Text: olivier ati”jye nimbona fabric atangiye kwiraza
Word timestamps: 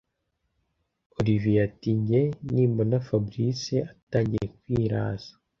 olivier 1.19 1.61
ati”jye 1.67 2.21
nimbona 2.53 2.95
fabric 3.07 3.59
atangiye 3.91 4.45
kwiraza 4.59 5.31